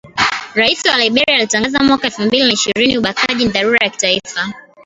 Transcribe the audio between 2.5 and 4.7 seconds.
ishirini ubakaji ni dharura ya kitaifa